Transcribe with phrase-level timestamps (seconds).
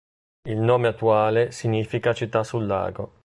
[0.49, 3.19] Il nome attuale significa "città sul lago".